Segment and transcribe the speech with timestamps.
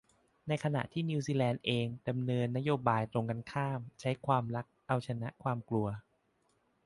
[0.47, 5.87] ในขณะที่นิวซีแลนด์เองดำเนินนโยบายตรงกันข้าม ใช้ความรักเอาชนะความกลัว